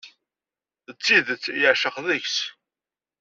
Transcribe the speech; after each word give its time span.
D 0.93 0.95
tidet 1.03 1.45
yeɛceq 1.61 1.95
deg-s. 2.07 2.37